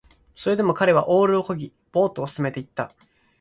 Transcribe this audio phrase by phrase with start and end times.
[0.35, 2.91] それでも彼はオールを漕ぎ、ボートを進めていった